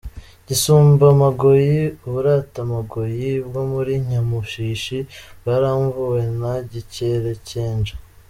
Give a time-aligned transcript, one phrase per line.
[0.47, 4.97] Gisumbamagoyi: “Uburuta amagoyi“, bwo muri Nyamushishi,
[5.39, 7.93] bwaramvuwe na Gikerekenja.